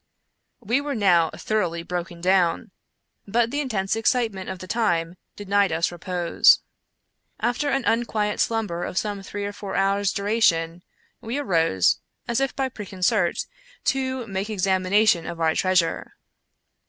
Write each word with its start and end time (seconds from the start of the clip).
We 0.61 0.81
were 0.81 0.95
now 0.95 1.29
thoroughly 1.29 1.83
broken 1.83 2.21
down; 2.21 2.71
but 3.27 3.51
the 3.51 3.61
intense 3.61 3.95
excitement 3.95 4.49
of 4.49 4.57
the 4.57 4.65
time 4.65 5.15
denied 5.35 5.71
us 5.71 5.91
repose. 5.91 6.61
x\fter 7.39 7.69
an 7.71 7.85
un 7.85 8.05
quiet 8.05 8.39
slumber 8.39 8.83
of 8.83 8.97
some 8.97 9.21
three 9.21 9.45
or 9.45 9.53
four 9.53 9.75
hours' 9.75 10.11
duration, 10.11 10.81
we 11.21 11.37
arose, 11.37 11.99
as 12.27 12.39
if 12.41 12.55
by 12.55 12.67
preconcert, 12.67 13.45
to 13.83 14.25
make 14.25 14.49
examination 14.49 15.27
of 15.27 15.39
our 15.39 15.53
treasure. 15.53 16.13